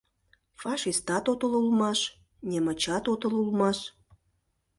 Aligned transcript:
—Фашистат 0.61 1.25
отыл 1.31 1.53
улмаш, 1.59 1.99
немычат 2.49 3.03
отыл 3.13 3.33
улмаш... 3.41 3.77